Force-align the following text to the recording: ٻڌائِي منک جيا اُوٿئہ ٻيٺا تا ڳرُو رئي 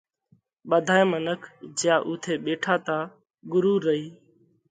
ٻڌائِي 0.69 1.03
منک 1.11 1.41
جيا 1.77 1.95
اُوٿئہ 2.07 2.33
ٻيٺا 2.43 2.73
تا 2.85 2.97
ڳرُو 3.51 3.73
رئي 3.85 4.05